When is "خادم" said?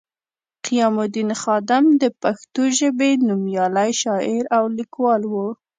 1.41-1.83